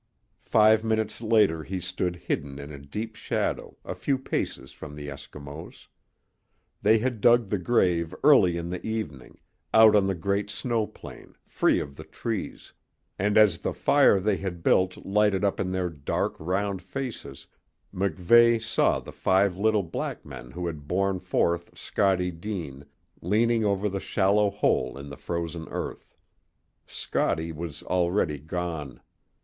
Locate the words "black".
19.83-20.25